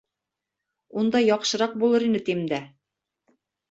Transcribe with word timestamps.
Унда 1.03 1.23
яҡшыраҡ 1.27 1.79
булыр 1.87 2.09
ине, 2.09 2.25
тим 2.33 2.45
дә. 2.53 2.63